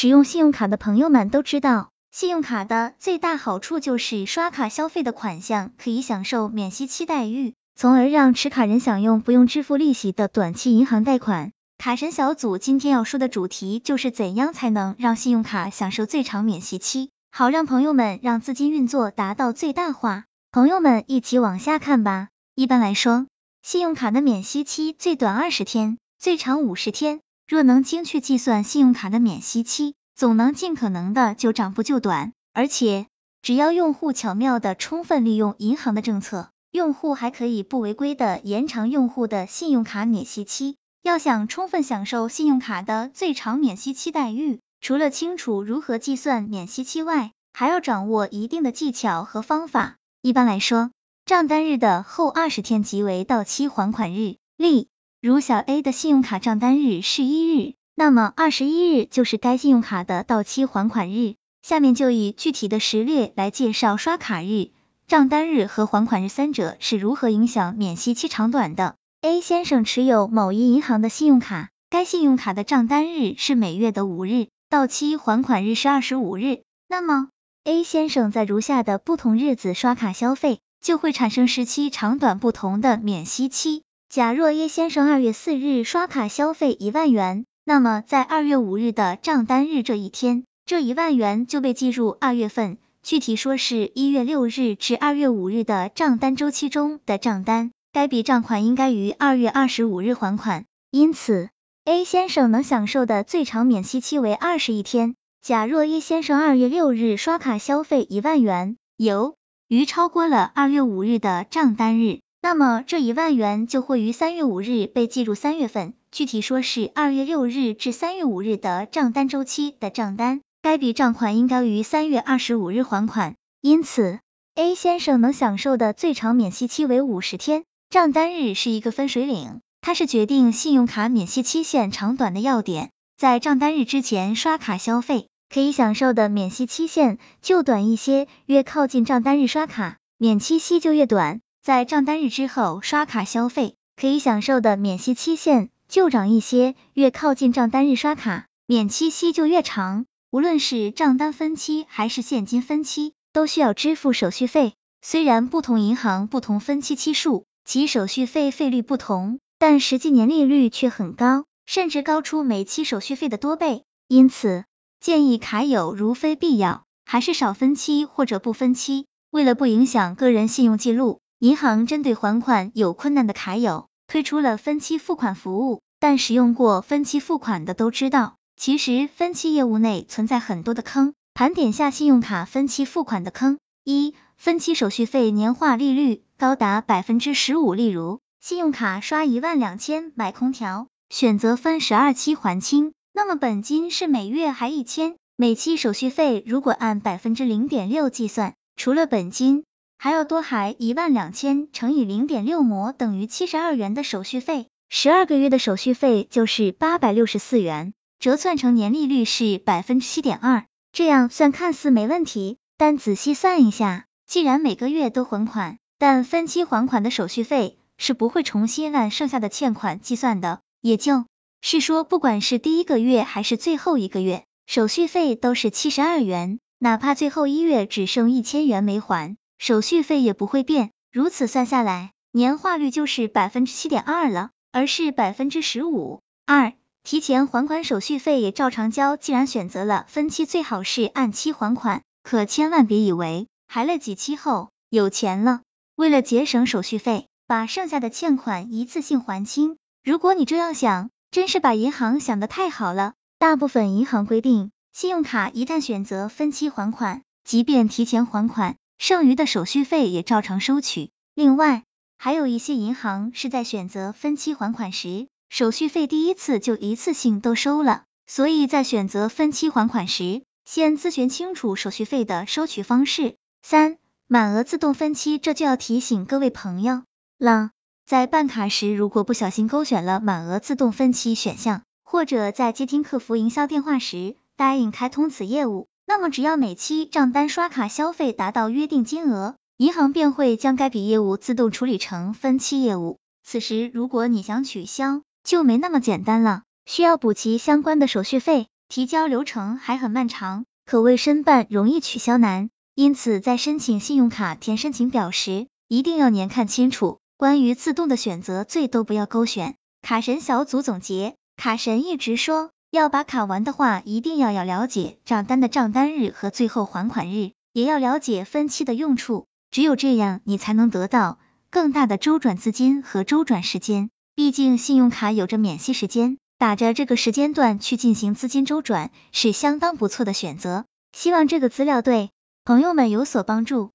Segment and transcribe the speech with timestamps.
[0.00, 11.52] 使用信用卡的朋友们都知道，信用卡的最大好处就是刷卡消费的款项可以享受免息期待遇，从而让持卡人享用不用支付利息的短期银行贷款。
[11.76, 20.24] 卡神小组今天要说的主题就是怎样才能让信用卡享受最长免息期，好让朋友们让资金运作达到最大化。
[20.50, 22.28] 朋友们一起往下看吧。
[22.54, 23.26] 一般来说，
[23.62, 27.20] 信用卡的免息期最短二十天，最长五十天。
[27.50, 32.32] 若能精确计算信用卡的免息期，总能尽可能的就长不就短。
[32.52, 33.08] 而且，
[33.42, 40.76] 只要用户巧妙的充分利用银行的政策，用户还可以不违规的延长用户的信用卡免息期。
[41.02, 49.96] 要想充分享受信用卡的最长免息期待遇，除了清楚如何计算免息期外，还要掌握一定的技巧和方法。
[50.22, 50.92] 一般来说，
[51.26, 54.36] 账单日的后二十天即为到期还款日。
[54.56, 54.86] 例
[55.22, 61.34] 如小 A 的信用卡账单日是一日，那么二十一日就是该信用卡的到期还款日。
[61.60, 64.70] 下面就以具体的实例来介绍刷卡日、
[65.06, 68.94] 账单日和还款日三者是如何影响免息期长短的。
[69.20, 76.62] A 先生持有某一银行的信用卡，该信用卡的账单日是每月的五日，到期还款日是二十五日。
[76.88, 77.28] 那么
[77.64, 83.82] A 先生在如下的不同日子刷卡消费，就会产生时期长短不同的免息期。
[84.10, 97.70] 假若 A 先生二月四日刷卡消费一万元，那么在二月五日的账单日这一天，这一万元就被计入二月份，具体说是一月六日至二月五日的账单周期中的账单。
[97.92, 101.48] 该笔账款应该于二月二十五日还款，因此
[101.84, 105.14] A 先生能享受的最长免息期为二十一天。
[105.40, 109.36] 假若 A 先生二月六日刷卡消费一万元，由
[109.68, 120.40] 于超过了二月五日的账单日，那么这一万元就会于三月五日被计入三月份，具体说是二月六日至三月五日的账单周期的账单。
[120.62, 124.20] 该笔账款应该于三月二十五日还款，因此
[124.54, 127.64] A 先生能享受的最长免息期为五十天。
[127.90, 132.90] 账单日是一个分水岭，它是决定信用卡免息期限长短的要点。
[133.16, 141.40] 在账单日之前刷卡消费，可以享受的免息期限就短一些，越靠近账单日刷卡，免息期就越短。
[141.62, 150.06] 在账单日之后刷卡消费，可以享受的免息期限就长一些，越靠近账单日刷卡，免息期就越长。
[150.30, 154.74] 无论是账单分期还是现金分期，都需要支付手续费。
[155.02, 157.44] 虽然不同银行不同分期期数。
[157.62, 163.84] 其手续费费率不同，但实际年利率却很高，甚至高出每期手续费的多倍。
[164.08, 164.64] 因此，
[164.98, 169.06] 建议卡友如非必要，还是少分期或者不分期。
[169.30, 175.80] 为了不影响个人信用记录，银行针对还款有困难的卡友推出了分期付款服务。
[175.98, 181.14] 但使用过分期付款的都知道，其实分期业务内存在很多的坑。
[181.32, 186.22] 盘点下信用卡分期付款的坑：一、分期手续费年化利率。
[186.36, 199.64] 高达百分之十五，例如信用卡刷一万两千买空调，选择分十二期还清，那么本金是每月还一千，每期手续费如果按百分之零点六计算，除了本金，
[200.02, 215.76] 还要多还一万两千乘以零点六模等于七十二元的手续费，十二个月的手续费就是八百六十四元，折算成年利率是百分之七点二，这样算看似没问题，但仔细算一下，既然每个月都还款。
[215.98, 221.26] 但分期还款的手续费是不会重新按剩下的欠款计算的，也就
[221.60, 230.90] 是说，不管是第一个月还是最后一个月，手续费都是七十二元，哪怕最后一月只剩一千元没还，手续费也不会变。
[231.12, 236.22] 如此算下来，年化率就是百分之七点二了，而是百分之十五。
[236.46, 236.72] 二，
[237.04, 245.60] 提前还款手续费也照常交，既然选择了分期，最好是按期还款，可千万别以为还了几期后有钱了。
[245.94, 249.76] 为了节省手续费，把剩下的欠款一次性还清。
[250.02, 253.12] 如果你这样想，真是把银行想的太好了。
[253.38, 261.10] 大部分银行规定，信用卡一旦选择分期还款，即便提前还款，剩余的手续费也照常收取。
[261.34, 261.84] 另外，
[262.18, 268.04] 还有一些银行是在选择分期还款时，手续费第一次就一次性都收了。
[268.26, 273.36] 所以在选择分期还款时，先咨询清楚手续费的收取方式。
[273.62, 273.96] 三。
[274.26, 277.02] 满额自动分期，这就要提醒各位朋友
[277.36, 277.70] 了。
[278.06, 293.20] 在办卡时，如果不小心勾选了满额自动分期选项，或者在接听客服营销电话时答应开通此业务，那么只要每期账单刷卡消费达到约定金额，银行便会将该笔业务自动处理成分期业务。
[293.44, 298.66] 此时，如果你想取消，就没那么简单了，需要补齐相关的手续费。
[298.88, 302.70] 提交流程还很漫长，可谓申办容易取消难。
[302.96, 309.76] 因此，在申请信用卡填申请表时，一定要年看清楚，关于自动的选择最都不要勾选。
[310.02, 321.38] 卡神小组总结，卡神一直说，要把卡玩的话，一定要要了解账单的账单日和最后还款日，也要了解分期的用处，只有这样，你才能得到
[321.70, 324.10] 更大的周转资金和周转时间。
[324.34, 330.84] 毕竟信用卡有着免息时间，打着这个时间段去进行资金周转是相当不错的选择。
[331.12, 332.30] 希望这个资料对
[332.64, 333.92] 朋友们有所帮助。